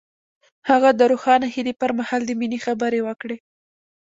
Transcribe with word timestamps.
هغه 0.69 0.89
د 0.99 1.01
روښانه 1.11 1.47
هیلې 1.55 1.73
پر 1.81 1.91
مهال 1.99 2.21
د 2.25 2.31
مینې 2.39 2.59
خبرې 2.65 2.99
وکړې. 3.07 3.37